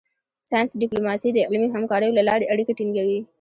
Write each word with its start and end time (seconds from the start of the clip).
ساینس 0.49 0.71
ډیپلوماسي 0.81 1.29
د 1.33 1.37
علمي 1.49 1.67
همکاریو 1.75 2.15
له 2.17 2.23
لارې 2.29 2.49
اړیکې 2.53 2.73
ټینګوي 2.79 3.19